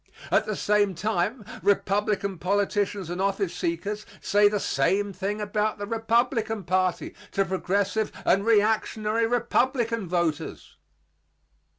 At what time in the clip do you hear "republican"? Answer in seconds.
1.61-2.39, 5.85-6.63, 9.27-10.07